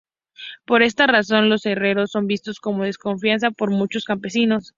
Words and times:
Por 0.65 0.81
esta 0.81 1.05
razón 1.05 1.47
los 1.49 1.63
herreros 1.67 2.09
son 2.09 2.25
vistos 2.25 2.59
con 2.59 2.79
desconfianza 2.81 3.51
por 3.51 3.69
muchos 3.69 4.03
campesinos. 4.03 4.69